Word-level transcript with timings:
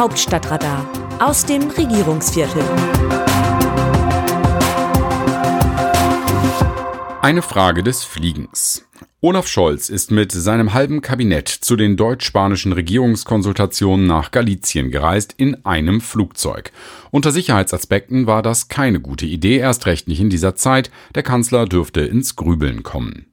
Hauptstadtradar 0.00 0.88
aus 1.18 1.44
dem 1.44 1.68
Regierungsviertel. 1.68 2.62
Eine 7.20 7.42
Frage 7.42 7.82
des 7.82 8.02
Fliegens. 8.02 8.88
Olaf 9.20 9.46
Scholz 9.46 9.90
ist 9.90 10.10
mit 10.10 10.32
seinem 10.32 10.72
halben 10.72 11.02
Kabinett 11.02 11.48
zu 11.50 11.76
den 11.76 11.98
deutsch-spanischen 11.98 12.72
Regierungskonsultationen 12.72 14.06
nach 14.06 14.30
Galizien 14.30 14.90
gereist 14.90 15.34
in 15.36 15.66
einem 15.66 16.00
Flugzeug. 16.00 16.72
Unter 17.10 17.30
Sicherheitsaspekten 17.30 18.26
war 18.26 18.40
das 18.40 18.68
keine 18.68 19.00
gute 19.00 19.26
Idee, 19.26 19.58
erst 19.58 19.84
recht 19.84 20.08
nicht 20.08 20.20
in 20.20 20.30
dieser 20.30 20.56
Zeit. 20.56 20.90
Der 21.14 21.22
Kanzler 21.22 21.66
dürfte 21.66 22.00
ins 22.00 22.36
Grübeln 22.36 22.82
kommen. 22.82 23.29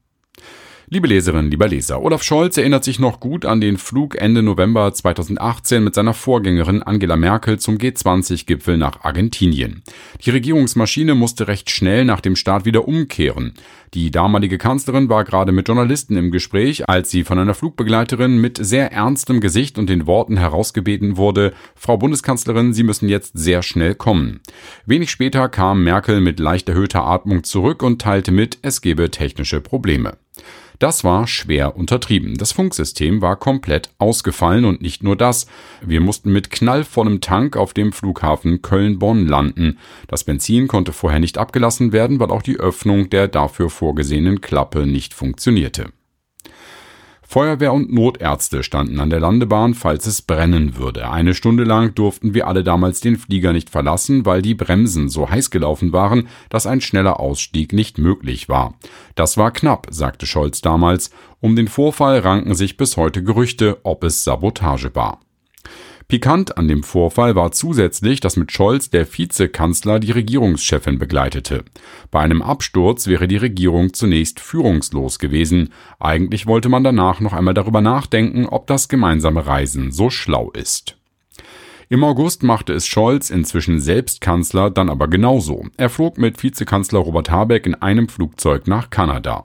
Liebe 0.89 1.09
Leserinnen, 1.09 1.51
lieber 1.51 1.67
Leser, 1.67 2.01
Olaf 2.01 2.23
Scholz 2.23 2.55
erinnert 2.55 2.85
sich 2.85 2.97
noch 2.97 3.19
gut 3.19 3.43
an 3.43 3.59
den 3.59 3.77
Flug 3.77 4.15
Ende 4.15 4.41
November 4.41 4.93
2018 4.93 5.83
mit 5.83 5.93
seiner 5.93 6.13
Vorgängerin 6.13 6.81
Angela 6.81 7.17
Merkel 7.17 7.59
zum 7.59 7.77
G20-Gipfel 7.77 8.77
nach 8.77 9.03
Argentinien. 9.03 9.83
Die 10.23 10.29
Regierungsmaschine 10.29 11.13
musste 11.13 11.49
recht 11.49 11.71
schnell 11.71 12.05
nach 12.05 12.21
dem 12.21 12.37
Start 12.37 12.63
wieder 12.63 12.87
umkehren. 12.87 13.51
Die 13.93 14.11
damalige 14.11 14.57
Kanzlerin 14.57 15.09
war 15.09 15.25
gerade 15.25 15.51
mit 15.51 15.67
Journalisten 15.67 16.15
im 16.15 16.31
Gespräch, 16.31 16.87
als 16.87 17.11
sie 17.11 17.25
von 17.25 17.37
einer 17.37 17.53
Flugbegleiterin 17.53 18.39
mit 18.39 18.57
sehr 18.57 18.93
ernstem 18.93 19.41
Gesicht 19.41 19.77
und 19.77 19.89
den 19.89 20.07
Worten 20.07 20.37
herausgebeten 20.37 21.17
wurde, 21.17 21.53
Frau 21.75 21.97
Bundeskanzlerin, 21.97 22.71
Sie 22.71 22.83
müssen 22.83 23.09
jetzt 23.09 23.37
sehr 23.37 23.61
schnell 23.61 23.93
kommen. 23.93 24.39
Wenig 24.85 25.11
später 25.11 25.49
kam 25.49 25.83
Merkel 25.83 26.21
mit 26.21 26.39
leicht 26.39 26.69
erhöhter 26.69 27.03
Atmung 27.03 27.43
zurück 27.43 27.83
und 27.83 28.01
teilte 28.01 28.31
mit, 28.31 28.59
es 28.61 28.79
gebe 28.79 29.11
technische 29.11 29.59
Probleme. 29.59 30.15
Das 30.79 31.03
war 31.03 31.27
schwer 31.27 31.75
untertrieben. 31.75 32.35
Das 32.37 32.51
Funksystem 32.51 33.21
war 33.21 33.35
komplett 33.35 33.89
ausgefallen 33.97 34.65
und 34.65 34.81
nicht 34.81 35.03
nur 35.03 35.15
das. 35.15 35.47
Wir 35.81 36.01
mussten 36.01 36.31
mit 36.31 36.51
knallvollem 36.51 37.21
Tank 37.21 37.57
auf 37.57 37.73
dem 37.73 37.91
Flughafen 37.91 38.61
Köln-Bonn 38.61 39.27
landen. 39.27 39.79
Das 40.07 40.23
Benzin 40.23 40.67
konnte 40.67 40.93
vorher 40.93 41.19
nicht 41.19 41.37
abgelassen 41.37 41.91
werden, 41.91 42.19
weil 42.19 42.31
auch 42.31 42.43
die 42.43 42.59
Öffnung 42.59 43.09
der 43.09 43.27
dafür 43.27 43.69
vorgesehenen 43.69 44.41
Klappe 44.41 44.85
nicht 44.85 45.13
funktionierte. 45.13 45.91
Feuerwehr 47.29 47.73
und 47.73 47.91
Notärzte 47.91 48.63
standen 48.63 49.01
an 49.01 49.09
der 49.09 49.19
Landebahn, 49.19 49.73
falls 49.73 50.07
es 50.07 50.21
brennen 50.21 50.77
würde. 50.77 51.09
Eine 51.11 51.33
Stunde 51.33 51.65
lang 51.65 51.93
durften 51.93 52.33
wir 52.33 52.47
alle 52.47 52.63
damals 52.63 53.01
den 53.01 53.17
Flieger 53.17 53.51
nicht 53.51 53.69
verlassen, 53.69 54.25
weil 54.25 54.41
die 54.41 54.55
Bremsen 54.55 55.09
so 55.09 55.29
heiß 55.29 55.51
gelaufen 55.51 55.91
waren, 55.91 56.29
dass 56.47 56.65
ein 56.65 56.79
schneller 56.79 57.19
Ausstieg 57.19 57.73
nicht 57.73 57.97
möglich 57.97 58.47
war. 58.47 58.75
Das 59.15 59.35
war 59.35 59.51
knapp, 59.51 59.87
sagte 59.89 60.25
Scholz 60.25 60.61
damals. 60.61 61.11
Um 61.41 61.57
den 61.57 61.67
Vorfall 61.67 62.19
ranken 62.19 62.55
sich 62.55 62.77
bis 62.77 62.95
heute 62.95 63.21
Gerüchte, 63.21 63.77
ob 63.83 64.05
es 64.05 64.23
Sabotage 64.23 64.95
war. 64.95 65.19
Pikant 66.09 66.57
an 66.57 66.69
dem 66.69 66.83
Vorfall 66.83 67.35
war 67.35 67.51
zusätzlich, 67.51 68.21
dass 68.21 68.37
mit 68.37 68.53
Scholz 68.53 68.89
der 68.89 69.05
Vizekanzler 69.05 69.99
die 69.99 70.11
Regierungschefin 70.11 70.99
begleitete. 70.99 71.65
Bei 72.11 72.21
einem 72.21 72.41
Absturz 72.41 73.07
wäre 73.07 73.27
die 73.27 73.35
Regierung 73.35 73.93
zunächst 73.93 74.39
führungslos 74.39 75.19
gewesen. 75.19 75.73
Eigentlich 75.99 76.47
wollte 76.47 76.69
man 76.69 76.85
danach 76.85 77.19
noch 77.19 77.33
einmal 77.33 77.53
darüber 77.53 77.81
nachdenken, 77.81 78.45
ob 78.45 78.67
das 78.67 78.87
gemeinsame 78.87 79.45
Reisen 79.47 79.91
so 79.91 80.09
schlau 80.09 80.49
ist. 80.51 80.96
Im 81.89 82.03
August 82.03 82.43
machte 82.43 82.73
es 82.73 82.85
Scholz, 82.85 83.29
inzwischen 83.29 83.79
selbst 83.79 84.19
Kanzler, 84.19 84.69
dann 84.69 84.89
aber 84.89 85.07
genauso. 85.07 85.67
Er 85.77 85.89
flog 85.89 86.17
mit 86.17 86.43
Vizekanzler 86.43 86.99
Robert 86.99 87.31
Habeck 87.31 87.65
in 87.65 87.75
einem 87.75 88.09
Flugzeug 88.09 88.67
nach 88.67 88.89
Kanada. 88.89 89.43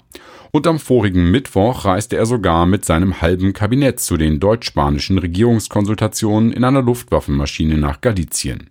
Und 0.51 0.67
am 0.67 0.81
vorigen 0.81 1.31
Mittwoch 1.31 1.85
reiste 1.85 2.17
er 2.17 2.27
sogar 2.27 2.67
mit 2.67 2.85
seinem 2.85 3.21
halben 3.21 3.53
Kabinett 3.53 4.01
zu 4.01 4.17
den 4.17 4.41
deutsch-spanischen 4.41 5.19
Regierungskonsultationen 5.19 6.53
in 6.53 6.65
einer 6.65 6.83
Luftwaffenmaschine 6.83 7.79
nach 7.79 8.01
Galizien. 8.01 8.69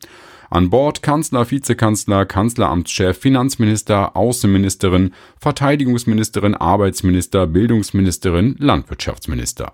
An 0.49 0.69
Bord 0.69 1.01
Kanzler, 1.01 1.49
Vizekanzler, 1.49 2.25
Kanzleramtschef, 2.25 3.17
Finanzminister, 3.17 4.17
Außenministerin, 4.17 5.13
Verteidigungsministerin, 5.39 6.55
Arbeitsminister, 6.55 7.47
Bildungsministerin, 7.47 8.57
Landwirtschaftsminister. 8.59 9.71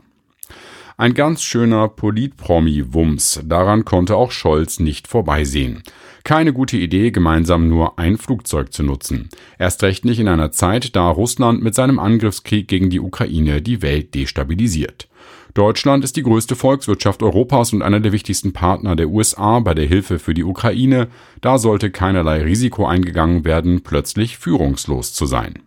Ein 0.99 1.13
ganz 1.13 1.43
schöner 1.43 1.89
Politpromi-Wumms, 1.89 3.41
daran 3.45 3.85
konnte 3.85 4.15
auch 4.15 4.31
Scholz 4.31 4.79
nicht 4.79 5.07
vorbeisehen. 5.07 5.83
Keine 6.23 6.53
gute 6.53 6.75
Idee, 6.75 7.11
gemeinsam 7.11 7.69
nur 7.69 7.99
ein 7.99 8.17
Flugzeug 8.17 8.73
zu 8.73 8.81
nutzen. 8.81 9.29
Erst 9.59 9.83
recht 9.83 10.05
nicht 10.05 10.17
in 10.19 10.27
einer 10.27 10.51
Zeit, 10.51 10.95
da 10.95 11.07
Russland 11.07 11.61
mit 11.61 11.75
seinem 11.75 11.99
Angriffskrieg 11.99 12.67
gegen 12.67 12.89
die 12.89 12.99
Ukraine 12.99 13.61
die 13.61 13.83
Welt 13.83 14.15
destabilisiert. 14.15 15.07
Deutschland 15.53 16.03
ist 16.03 16.15
die 16.15 16.23
größte 16.23 16.55
Volkswirtschaft 16.55 17.21
Europas 17.21 17.73
und 17.73 17.83
einer 17.83 17.99
der 17.99 18.11
wichtigsten 18.11 18.53
Partner 18.53 18.95
der 18.95 19.09
USA 19.09 19.59
bei 19.59 19.75
der 19.75 19.85
Hilfe 19.85 20.17
für 20.17 20.33
die 20.33 20.43
Ukraine. 20.43 21.09
Da 21.41 21.59
sollte 21.59 21.91
keinerlei 21.91 22.41
Risiko 22.41 22.87
eingegangen 22.87 23.45
werden, 23.45 23.81
plötzlich 23.83 24.39
führungslos 24.39 25.13
zu 25.13 25.27
sein. 25.27 25.59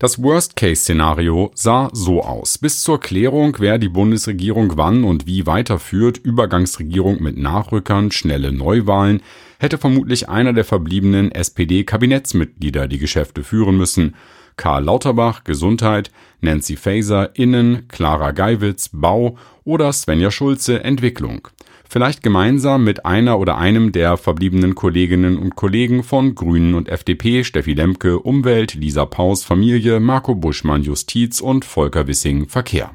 Das 0.00 0.22
Worst-Case-Szenario 0.22 1.50
sah 1.54 1.90
so 1.92 2.22
aus. 2.22 2.56
Bis 2.56 2.82
zur 2.82 3.00
Klärung, 3.00 3.56
wer 3.58 3.76
die 3.76 3.90
Bundesregierung 3.90 4.78
wann 4.78 5.04
und 5.04 5.26
wie 5.26 5.44
weiterführt, 5.44 6.16
Übergangsregierung 6.16 7.22
mit 7.22 7.36
Nachrückern, 7.36 8.10
schnelle 8.10 8.50
Neuwahlen, 8.50 9.20
hätte 9.58 9.76
vermutlich 9.76 10.30
einer 10.30 10.54
der 10.54 10.64
verbliebenen 10.64 11.30
SPD-Kabinettsmitglieder 11.30 12.88
die 12.88 12.96
Geschäfte 12.96 13.44
führen 13.44 13.76
müssen. 13.76 14.14
Karl 14.56 14.84
Lauterbach 14.84 15.44
Gesundheit, 15.44 16.10
Nancy 16.40 16.76
Faeser 16.76 17.36
Innen, 17.36 17.86
Clara 17.88 18.30
Geiwitz 18.30 18.88
Bau 18.94 19.36
oder 19.64 19.92
Svenja 19.92 20.30
Schulze 20.30 20.82
Entwicklung 20.82 21.48
vielleicht 21.90 22.22
gemeinsam 22.22 22.84
mit 22.84 23.04
einer 23.04 23.38
oder 23.38 23.58
einem 23.58 23.92
der 23.92 24.16
verbliebenen 24.16 24.74
Kolleginnen 24.74 25.36
und 25.36 25.56
Kollegen 25.56 26.02
von 26.04 26.34
Grünen 26.34 26.74
und 26.74 26.88
FDP, 26.88 27.44
Steffi 27.44 27.74
Lemke 27.74 28.20
Umwelt, 28.20 28.74
Lisa 28.74 29.04
Paus 29.04 29.44
Familie, 29.44 30.00
Marco 30.00 30.34
Buschmann 30.34 30.82
Justiz 30.82 31.40
und 31.40 31.64
Volker 31.64 32.06
Wissing 32.06 32.48
Verkehr. 32.48 32.92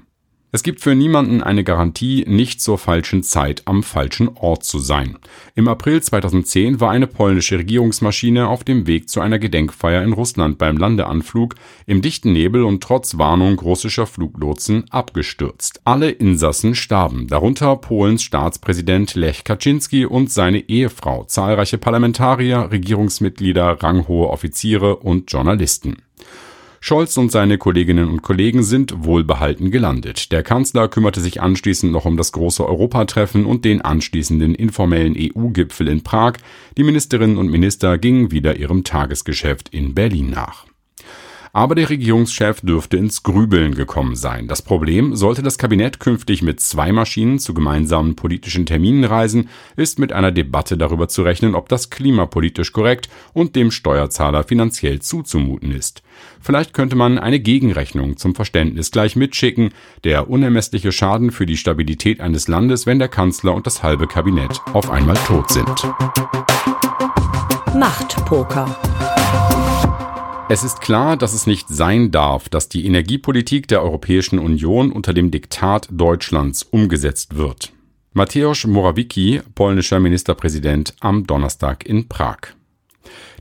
Es 0.56 0.64
gibt 0.64 0.80
für 0.80 0.96
niemanden 0.96 1.44
eine 1.44 1.66
Garantie, 1.66 2.24
nicht 2.26 2.62
zur 2.62 2.78
falschen 2.78 3.24
Zeit 3.24 3.64
am 3.66 3.84
falschen 3.84 4.30
Ort 4.38 4.64
zu 4.64 4.80
sein. 4.80 5.18
Im 5.54 5.68
April 5.68 6.02
2010 6.02 6.80
war 6.80 6.92
eine 6.92 7.08
polnische 7.08 7.58
Regierungsmaschine 7.58 8.48
auf 8.48 8.64
dem 8.64 8.88
Weg 8.88 9.10
zu 9.10 9.20
einer 9.20 9.38
Gedenkfeier 9.38 10.02
in 10.02 10.14
Russland 10.14 10.58
beim 10.58 10.78
Landeanflug 10.78 11.56
im 11.88 12.02
dichten 12.02 12.32
Nebel 12.32 12.64
und 12.64 12.82
trotz 12.82 13.18
Warnung 13.18 13.60
russischer 13.60 14.08
Fluglotsen 14.08 14.86
abgestürzt. 14.92 15.82
Alle 15.84 16.10
Insassen 16.10 16.74
starben, 16.74 17.28
darunter 17.28 17.76
Polens 17.76 18.24
Staatspräsident 18.24 19.14
Lech 19.16 19.44
Kaczynski 19.44 20.06
und 20.06 20.32
seine 20.32 20.60
Ehefrau, 20.70 21.26
zahlreiche 21.26 21.78
Parlamentarier, 21.78 22.72
Regierungsmitglieder, 22.72 23.84
ranghohe 23.84 24.30
Offiziere 24.30 24.96
und 24.96 25.30
Journalisten. 25.30 25.98
Scholz 26.88 27.18
und 27.18 27.32
seine 27.32 27.58
Kolleginnen 27.58 28.08
und 28.10 28.22
Kollegen 28.22 28.62
sind 28.62 29.06
wohlbehalten 29.06 29.72
gelandet. 29.72 30.32
Der 30.32 30.44
Kanzler 30.44 30.88
kümmerte 30.88 31.20
sich 31.20 31.42
anschließend 31.42 31.92
noch 31.92 32.06
um 32.06 32.16
das 32.16 32.32
große 32.32 32.64
Europatreffen 32.64 33.48
und 33.48 33.66
den 33.66 33.82
anschließenden 33.82 34.54
informellen 34.54 35.16
EU-Gipfel 35.18 35.88
in 35.88 36.04
Prag. 36.04 36.34
Die 36.78 36.84
Ministerinnen 36.84 37.40
und 37.40 37.50
Minister 37.50 37.98
gingen 37.98 38.30
wieder 38.30 38.58
ihrem 38.58 38.84
Tagesgeschäft 38.84 39.70
in 39.70 39.96
Berlin 39.96 40.30
nach. 40.30 40.68
Aber 41.56 41.74
der 41.74 41.90
Regierungschef 41.90 42.60
dürfte 42.60 42.98
ins 42.98 43.24
Grübeln 43.24 43.76
gekommen 43.76 44.18
sein. 44.18 44.50
Das 44.50 44.62
Problem, 44.62 45.16
sollte 45.16 45.42
das 45.42 45.58
Kabinett 45.58 46.02
künftig 46.02 46.42
mit 46.42 46.60
zwei 46.60 46.92
Maschinen 46.92 47.40
zu 47.40 47.54
gemeinsamen 47.54 48.18
politischen 48.18 48.66
Terminen 48.66 49.06
reisen, 49.06 49.48
ist 49.78 49.98
mit 49.98 50.12
einer 50.12 50.34
Debatte 50.34 50.78
darüber 50.78 51.08
zu 51.08 51.22
rechnen, 51.22 51.56
ob 51.56 51.70
das 51.70 51.90
klimapolitisch 51.90 52.74
korrekt 52.74 53.08
und 53.32 53.56
dem 53.56 53.72
Steuerzahler 53.72 54.44
finanziell 54.44 55.00
zuzumuten 55.00 55.72
ist. 55.72 56.04
Vielleicht 56.42 56.74
könnte 56.74 56.98
man 56.98 57.18
eine 57.18 57.40
Gegenrechnung 57.40 58.18
zum 58.18 58.36
Verständnis 58.36 58.92
gleich 58.92 59.16
mitschicken, 59.16 59.70
der 60.04 60.30
unermessliche 60.30 60.92
Schaden 60.92 61.32
für 61.32 61.46
die 61.46 61.56
Stabilität 61.56 62.20
eines 62.20 62.50
Landes, 62.50 62.86
wenn 62.86 63.00
der 63.00 63.08
Kanzler 63.08 63.54
und 63.54 63.66
das 63.66 63.82
halbe 63.82 64.08
Kabinett 64.08 64.60
auf 64.74 64.90
einmal 64.90 65.16
tot 65.26 65.50
sind. 65.50 65.88
Machtpoker. 67.74 68.78
Es 70.48 70.64
ist 70.64 70.80
klar, 70.80 71.18
dass 71.18 71.34
es 71.34 71.48
nicht 71.48 71.70
sein 71.70 72.12
darf, 72.12 72.50
dass 72.50 72.70
die 72.70 72.86
Energiepolitik 72.86 73.68
der 73.68 73.82
Europäischen 73.82 74.38
Union 74.38 74.92
unter 74.92 75.12
dem 75.12 75.32
Diktat 75.32 75.88
Deutschlands 75.90 76.62
umgesetzt 76.62 77.36
wird. 77.36 77.74
Mateusz 78.14 78.68
Morawiecki, 78.68 79.42
polnischer 79.56 80.00
Ministerpräsident, 80.00 80.94
am 81.00 81.26
Donnerstag 81.26 81.84
in 81.88 82.08
Prag. 82.08 82.38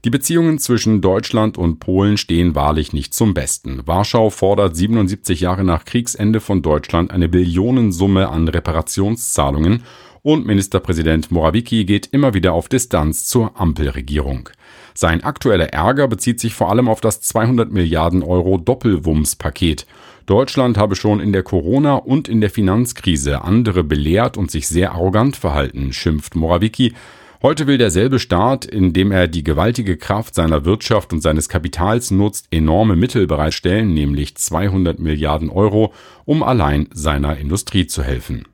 Die 0.06 0.10
Beziehungen 0.10 0.58
zwischen 0.58 1.02
Deutschland 1.02 1.58
und 1.58 1.78
Polen 1.78 2.16
stehen 2.16 2.54
wahrlich 2.54 2.94
nicht 2.94 3.12
zum 3.12 3.34
Besten. 3.34 3.82
Warschau 3.86 4.30
fordert 4.30 4.74
77 4.74 5.40
Jahre 5.40 5.64
nach 5.64 5.84
Kriegsende 5.84 6.40
von 6.40 6.62
Deutschland 6.62 7.10
eine 7.10 7.28
Billionensumme 7.28 8.30
an 8.30 8.48
Reparationszahlungen 8.48 9.82
und 10.24 10.46
Ministerpräsident 10.46 11.30
Morawiecki 11.30 11.84
geht 11.84 12.08
immer 12.10 12.32
wieder 12.32 12.54
auf 12.54 12.70
Distanz 12.70 13.26
zur 13.26 13.60
Ampelregierung. 13.60 14.48
Sein 14.94 15.22
aktueller 15.22 15.74
Ärger 15.74 16.08
bezieht 16.08 16.40
sich 16.40 16.54
vor 16.54 16.70
allem 16.70 16.88
auf 16.88 17.02
das 17.02 17.20
200 17.20 17.70
Milliarden 17.70 18.22
Euro 18.22 18.56
Doppelwumms-Paket. 18.56 19.86
Deutschland 20.24 20.78
habe 20.78 20.96
schon 20.96 21.20
in 21.20 21.34
der 21.34 21.42
Corona- 21.42 21.96
und 21.96 22.30
in 22.30 22.40
der 22.40 22.48
Finanzkrise 22.48 23.42
andere 23.42 23.84
belehrt 23.84 24.38
und 24.38 24.50
sich 24.50 24.66
sehr 24.66 24.92
arrogant 24.92 25.36
verhalten, 25.36 25.92
schimpft 25.92 26.34
Morawiecki. 26.34 26.94
Heute 27.42 27.66
will 27.66 27.76
derselbe 27.76 28.18
Staat, 28.18 28.64
indem 28.64 29.12
er 29.12 29.28
die 29.28 29.44
gewaltige 29.44 29.98
Kraft 29.98 30.34
seiner 30.34 30.64
Wirtschaft 30.64 31.12
und 31.12 31.20
seines 31.20 31.50
Kapitals 31.50 32.10
nutzt, 32.10 32.46
enorme 32.50 32.96
Mittel 32.96 33.26
bereitstellen, 33.26 33.92
nämlich 33.92 34.36
200 34.36 34.98
Milliarden 34.98 35.50
Euro, 35.50 35.92
um 36.24 36.42
allein 36.42 36.88
seiner 36.94 37.36
Industrie 37.36 37.86
zu 37.86 38.02
helfen. 38.02 38.46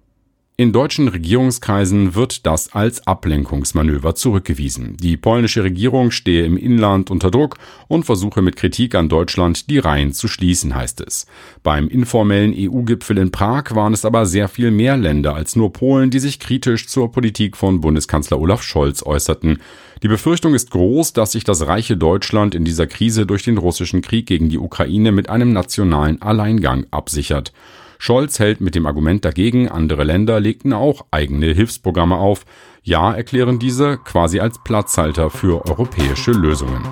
In 0.60 0.72
deutschen 0.72 1.08
Regierungskreisen 1.08 2.14
wird 2.14 2.44
das 2.44 2.74
als 2.74 3.06
Ablenkungsmanöver 3.06 4.14
zurückgewiesen. 4.14 4.94
Die 4.98 5.16
polnische 5.16 5.64
Regierung 5.64 6.10
stehe 6.10 6.44
im 6.44 6.58
Inland 6.58 7.10
unter 7.10 7.30
Druck 7.30 7.56
und 7.88 8.04
versuche 8.04 8.42
mit 8.42 8.56
Kritik 8.56 8.94
an 8.94 9.08
Deutschland 9.08 9.70
die 9.70 9.78
Reihen 9.78 10.12
zu 10.12 10.28
schließen, 10.28 10.74
heißt 10.74 11.00
es. 11.00 11.24
Beim 11.62 11.88
informellen 11.88 12.52
EU-Gipfel 12.54 13.16
in 13.16 13.32
Prag 13.32 13.74
waren 13.74 13.94
es 13.94 14.04
aber 14.04 14.26
sehr 14.26 14.48
viel 14.48 14.70
mehr 14.70 14.98
Länder 14.98 15.34
als 15.34 15.56
nur 15.56 15.72
Polen, 15.72 16.10
die 16.10 16.18
sich 16.18 16.38
kritisch 16.38 16.88
zur 16.88 17.10
Politik 17.10 17.56
von 17.56 17.80
Bundeskanzler 17.80 18.38
Olaf 18.38 18.62
Scholz 18.62 19.02
äußerten. 19.02 19.62
Die 20.02 20.08
Befürchtung 20.08 20.52
ist 20.52 20.72
groß, 20.72 21.14
dass 21.14 21.32
sich 21.32 21.44
das 21.44 21.66
reiche 21.68 21.96
Deutschland 21.96 22.54
in 22.54 22.66
dieser 22.66 22.86
Krise 22.86 23.24
durch 23.24 23.44
den 23.44 23.56
russischen 23.56 24.02
Krieg 24.02 24.26
gegen 24.26 24.50
die 24.50 24.58
Ukraine 24.58 25.10
mit 25.10 25.30
einem 25.30 25.54
nationalen 25.54 26.20
Alleingang 26.20 26.84
absichert. 26.90 27.54
Scholz 28.02 28.38
hält 28.38 28.62
mit 28.62 28.74
dem 28.74 28.86
Argument 28.86 29.26
dagegen, 29.26 29.68
andere 29.68 30.04
Länder 30.04 30.40
legten 30.40 30.72
auch 30.72 31.04
eigene 31.10 31.52
Hilfsprogramme 31.52 32.16
auf. 32.16 32.46
Ja, 32.82 33.12
erklären 33.12 33.58
diese 33.58 33.98
quasi 33.98 34.40
als 34.40 34.58
Platzhalter 34.64 35.28
für 35.28 35.66
europäische 35.66 36.32
Lösungen. 36.32 36.82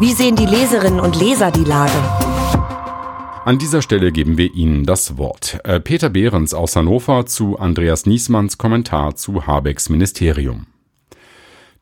Wie 0.00 0.12
sehen 0.12 0.34
die 0.34 0.44
Leserinnen 0.44 0.98
und 0.98 1.14
Leser 1.20 1.52
die 1.52 1.62
Lage? 1.62 1.92
An 3.44 3.58
dieser 3.58 3.80
Stelle 3.80 4.10
geben 4.10 4.36
wir 4.36 4.52
Ihnen 4.52 4.82
das 4.82 5.18
Wort. 5.18 5.60
Äh, 5.62 5.78
Peter 5.78 6.10
Behrens 6.10 6.52
aus 6.52 6.74
Hannover 6.74 7.26
zu 7.26 7.56
Andreas 7.56 8.06
Niesmanns 8.06 8.58
Kommentar 8.58 9.14
zu 9.14 9.46
Habecks 9.46 9.88
Ministerium. 9.88 10.66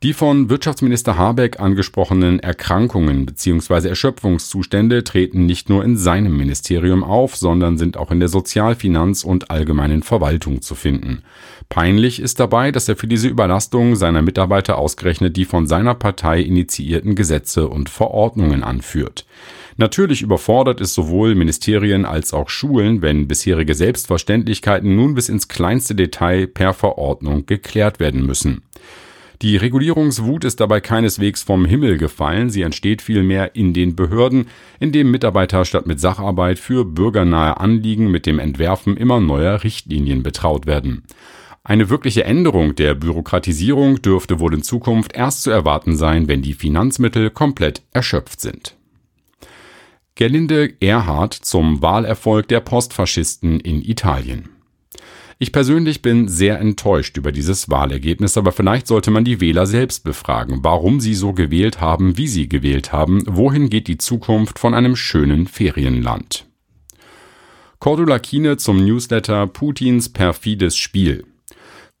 Die 0.03 0.13
von 0.13 0.49
Wirtschaftsminister 0.49 1.17
Habeck 1.17 1.59
angesprochenen 1.59 2.39
Erkrankungen 2.39 3.25
bzw. 3.25 3.87
Erschöpfungszustände 3.87 5.03
treten 5.05 5.45
nicht 5.45 5.69
nur 5.69 5.85
in 5.85 5.95
seinem 5.95 6.35
Ministerium 6.35 7.03
auf, 7.03 7.37
sondern 7.37 7.77
sind 7.77 7.95
auch 7.95 8.11
in 8.11 8.19
der 8.19 8.27
Sozial-, 8.27 8.75
Finanz- 8.75 9.23
und 9.23 9.49
allgemeinen 9.49 10.03
Verwaltung 10.03 10.61
zu 10.61 10.75
finden. 10.75 11.23
Peinlich 11.69 12.19
ist 12.19 12.39
dabei, 12.41 12.71
dass 12.71 12.89
er 12.89 12.97
für 12.97 13.07
diese 13.07 13.29
Überlastung 13.29 13.95
seiner 13.95 14.21
Mitarbeiter 14.21 14.77
ausgerechnet 14.77 15.37
die 15.37 15.45
von 15.45 15.65
seiner 15.65 15.95
Partei 15.95 16.41
initiierten 16.41 17.15
Gesetze 17.15 17.69
und 17.69 17.89
Verordnungen 17.89 18.63
anführt. 18.63 19.25
Natürlich 19.77 20.21
überfordert 20.21 20.81
es 20.81 20.93
sowohl 20.93 21.35
Ministerien 21.35 22.05
als 22.05 22.33
auch 22.33 22.49
Schulen, 22.49 23.01
wenn 23.01 23.27
bisherige 23.27 23.75
Selbstverständlichkeiten 23.75 24.95
nun 24.95 25.15
bis 25.15 25.29
ins 25.29 25.47
kleinste 25.47 25.95
Detail 25.95 26.47
per 26.47 26.73
Verordnung 26.73 27.45
geklärt 27.45 27.99
werden 27.99 28.25
müssen. 28.25 28.61
Die 29.45 29.57
Regulierungswut 29.57 30.43
ist 30.43 30.59
dabei 30.59 30.81
keineswegs 30.81 31.43
vom 31.43 31.65
Himmel 31.65 31.99
gefallen, 31.99 32.49
sie 32.49 32.63
entsteht 32.63 33.03
vielmehr 33.03 33.55
in 33.55 33.75
den 33.75 33.95
Behörden, 33.95 34.47
indem 34.79 35.11
Mitarbeiter 35.11 35.65
statt 35.65 35.85
mit 35.85 35.99
Sacharbeit 35.99 36.57
für 36.57 36.83
bürgernahe 36.83 37.59
Anliegen 37.59 38.09
mit 38.09 38.25
dem 38.25 38.39
Entwerfen 38.39 38.97
immer 38.97 39.19
neuer 39.19 39.63
Richtlinien 39.63 40.23
betraut 40.23 40.65
werden. 40.65 41.03
Eine 41.63 41.91
wirkliche 41.91 42.23
Änderung 42.23 42.73
der 42.73 42.95
Bürokratisierung 42.95 44.01
dürfte 44.01 44.39
wohl 44.39 44.55
in 44.55 44.63
Zukunft 44.63 45.13
erst 45.13 45.43
zu 45.43 45.51
erwarten 45.51 45.95
sein, 45.95 46.27
wenn 46.27 46.41
die 46.41 46.53
Finanzmittel 46.53 47.29
komplett 47.29 47.83
erschöpft 47.93 48.41
sind. 48.41 48.75
Gerlinde 50.15 50.73
Erhard 50.79 51.35
zum 51.35 51.83
Wahlerfolg 51.83 52.47
der 52.47 52.61
Postfaschisten 52.61 53.59
in 53.59 53.83
Italien. 53.83 54.54
Ich 55.37 55.51
persönlich 55.51 56.01
bin 56.01 56.29
sehr 56.29 56.59
enttäuscht 56.59 57.17
über 57.17 57.33
dieses 57.33 57.69
Wahlergebnis, 57.69 58.37
aber 58.37 58.53
vielleicht 58.53 58.87
sollte 58.87 59.11
man 59.11 59.25
die 59.25 59.41
Wähler 59.41 59.65
selbst 59.65 60.05
befragen, 60.05 60.59
warum 60.61 61.01
sie 61.01 61.13
so 61.13 61.33
gewählt 61.33 61.81
haben, 61.81 62.17
wie 62.17 62.29
sie 62.29 62.47
gewählt 62.47 62.93
haben, 62.93 63.21
wohin 63.27 63.69
geht 63.69 63.89
die 63.89 63.97
Zukunft 63.97 64.59
von 64.59 64.73
einem 64.73 64.95
schönen 64.95 65.47
Ferienland. 65.47 66.45
Cordula 67.79 68.19
Kine 68.19 68.55
zum 68.55 68.85
Newsletter 68.85 69.45
Putins 69.47 70.07
perfides 70.07 70.77
Spiel. 70.77 71.25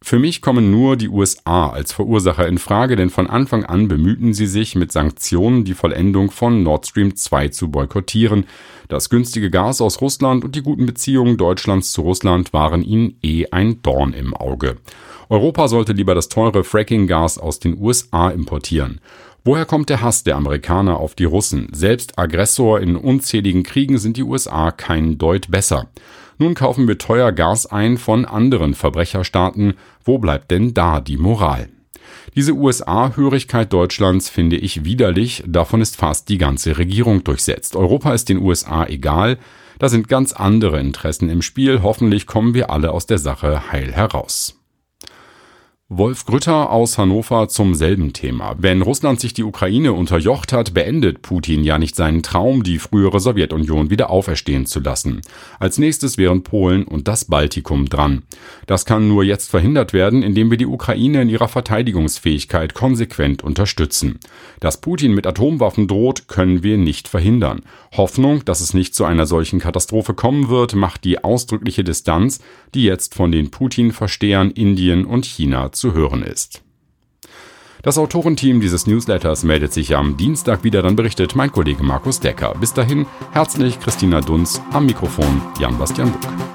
Für 0.03 0.19
mich 0.19 0.41
kommen 0.41 0.69
nur 0.69 0.97
die 0.97 1.09
USA 1.09 1.69
als 1.69 1.91
Verursacher 1.91 2.47
in 2.47 2.59
Frage, 2.59 2.95
denn 2.95 3.09
von 3.09 3.27
Anfang 3.27 3.65
an 3.65 3.87
bemühten 3.87 4.33
sie 4.33 4.45
sich 4.45 4.75
mit 4.75 4.91
Sanktionen 4.91 5.63
die 5.63 5.73
Vollendung 5.73 6.29
von 6.29 6.61
Nord 6.61 6.85
Stream 6.85 7.15
2 7.15 7.47
zu 7.47 7.71
boykottieren. 7.71 8.45
Das 8.87 9.09
günstige 9.09 9.49
Gas 9.49 9.81
aus 9.81 10.01
Russland 10.01 10.43
und 10.43 10.55
die 10.55 10.61
guten 10.61 10.85
Beziehungen 10.85 11.37
Deutschlands 11.37 11.91
zu 11.91 12.01
Russland 12.01 12.53
waren 12.53 12.83
ihnen 12.83 13.17
eh 13.23 13.47
ein 13.49 13.81
Dorn 13.81 14.13
im 14.13 14.35
Auge. 14.35 14.77
Europa 15.29 15.67
sollte 15.67 15.93
lieber 15.93 16.13
das 16.13 16.29
teure 16.29 16.63
Fracking-Gas 16.63 17.39
aus 17.39 17.59
den 17.59 17.75
USA 17.79 18.29
importieren. 18.29 19.01
Woher 19.43 19.65
kommt 19.65 19.89
der 19.89 20.01
Hass 20.01 20.23
der 20.23 20.35
Amerikaner 20.35 20.97
auf 20.97 21.15
die 21.15 21.25
Russen? 21.25 21.67
Selbst 21.71 22.17
Aggressor 22.17 22.79
in 22.79 22.95
unzähligen 22.95 23.63
Kriegen 23.63 23.97
sind 23.97 24.17
die 24.17 24.23
USA 24.23 24.71
kein 24.71 25.17
Deut 25.17 25.49
besser. 25.49 25.87
Nun 26.37 26.53
kaufen 26.53 26.87
wir 26.87 26.97
teuer 26.97 27.31
Gas 27.31 27.65
ein 27.65 27.97
von 27.97 28.25
anderen 28.25 28.73
Verbrecherstaaten. 28.73 29.75
Wo 30.03 30.17
bleibt 30.17 30.51
denn 30.51 30.73
da 30.73 30.99
die 30.99 31.17
Moral? 31.17 31.69
Diese 32.35 32.53
USA-Hörigkeit 32.53 33.71
Deutschlands 33.71 34.29
finde 34.29 34.57
ich 34.57 34.83
widerlich, 34.83 35.43
davon 35.47 35.81
ist 35.81 35.95
fast 35.95 36.29
die 36.29 36.37
ganze 36.37 36.77
Regierung 36.77 37.23
durchsetzt. 37.23 37.75
Europa 37.75 38.13
ist 38.13 38.29
den 38.29 38.41
USA 38.41 38.85
egal, 38.85 39.37
da 39.79 39.89
sind 39.89 40.07
ganz 40.07 40.33
andere 40.33 40.79
Interessen 40.79 41.29
im 41.29 41.41
Spiel, 41.41 41.81
hoffentlich 41.81 42.27
kommen 42.27 42.53
wir 42.53 42.69
alle 42.69 42.91
aus 42.91 43.05
der 43.05 43.17
Sache 43.17 43.71
heil 43.71 43.91
heraus. 43.91 44.59
Wolf 45.89 46.25
Grütter 46.25 46.71
aus 46.71 46.97
Hannover 46.97 47.47
zum 47.47 47.75
selben 47.75 48.11
Thema. 48.11 48.55
Wenn 48.57 48.81
Russland 48.81 49.19
sich 49.19 49.35
die 49.35 49.43
Ukraine 49.43 49.93
unterjocht 49.93 50.51
hat, 50.51 50.73
beendet 50.73 51.21
Putin 51.21 51.63
ja 51.63 51.77
nicht 51.77 51.95
seinen 51.95 52.23
Traum, 52.23 52.63
die 52.63 52.79
frühere 52.79 53.19
Sowjetunion 53.19 53.91
wieder 53.91 54.09
auferstehen 54.09 54.65
zu 54.65 54.79
lassen. 54.79 55.21
Als 55.59 55.77
nächstes 55.77 56.17
wären 56.17 56.41
Polen 56.41 56.85
und 56.85 57.07
das 57.07 57.25
Baltikum 57.25 57.87
dran. 57.87 58.23
Das 58.65 58.85
kann 58.85 59.07
nur 59.07 59.23
jetzt 59.23 59.51
verhindert 59.51 59.93
werden, 59.93 60.23
indem 60.23 60.49
wir 60.49 60.57
die 60.57 60.65
Ukraine 60.65 61.21
in 61.21 61.29
ihrer 61.29 61.47
Verteidigungsfähigkeit 61.47 62.73
konsequent 62.73 63.43
unterstützen. 63.43 64.19
Dass 64.61 64.81
Putin 64.81 65.13
mit 65.13 65.27
Atomwaffen 65.27 65.87
droht, 65.87 66.27
können 66.27 66.63
wir 66.63 66.79
nicht 66.79 67.07
verhindern. 67.07 67.61
Hoffnung, 67.95 68.43
dass 68.43 68.59
es 68.59 68.73
nicht 68.73 68.95
zu 68.95 69.05
einer 69.05 69.27
solchen 69.27 69.59
Katastrophe 69.59 70.15
kommen 70.15 70.49
wird, 70.49 70.73
macht 70.73 71.03
die 71.03 71.23
ausdrückliche 71.23 71.83
Distanz, 71.83 72.39
die 72.73 72.85
jetzt 72.85 73.13
von 73.13 73.31
den 73.31 73.51
Putin-Verstehern 73.51 74.49
Indien 74.49 75.05
und 75.05 75.27
China 75.27 75.71
zu 75.75 75.93
hören 75.93 76.23
ist. 76.23 76.61
Das 77.83 77.99
Autorenteam 77.99 78.61
dieses 78.61 78.87
Newsletters 78.87 79.43
meldet 79.43 79.71
sich 79.71 79.95
am 79.95 80.17
Dienstag 80.17 80.63
wieder, 80.63 80.81
dann 80.81 80.95
berichtet 80.95 81.35
mein 81.35 81.51
Kollege 81.51 81.83
Markus 81.83 82.19
Decker. 82.19 82.55
Bis 82.59 82.73
dahin 82.73 83.05
herzlich 83.31 83.79
Christina 83.79 84.21
Dunz 84.21 84.59
am 84.71 84.87
Mikrofon 84.87 85.41
Jan-Bastian 85.59 86.11
Buck. 86.11 86.54